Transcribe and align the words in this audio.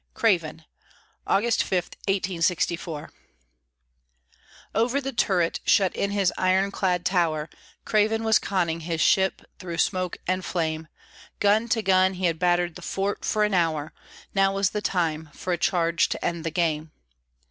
CRAVEN 0.15 0.65
[August 1.27 1.61
5, 1.61 1.83
1864] 2.07 3.11
Over 4.73 4.99
the 4.99 5.13
turret, 5.13 5.59
shut 5.63 5.95
in 5.95 6.09
his 6.09 6.33
ironclad 6.39 7.05
tower, 7.05 7.47
Craven 7.85 8.23
was 8.23 8.39
conning 8.39 8.79
his 8.79 8.99
ship 8.99 9.43
through 9.59 9.77
smoke 9.77 10.17
and 10.25 10.43
flame; 10.43 10.87
Gun 11.39 11.67
to 11.67 11.83
gun 11.83 12.15
he 12.15 12.25
had 12.25 12.39
battered 12.39 12.73
the 12.73 12.81
fort 12.81 13.23
for 13.23 13.43
an 13.43 13.53
hour. 13.53 13.93
Now 14.33 14.55
was 14.55 14.71
the 14.71 14.81
time 14.81 15.29
for 15.35 15.53
a 15.53 15.57
charge 15.59 16.09
to 16.09 16.25
end 16.25 16.43
the 16.43 16.49
game. 16.49 16.91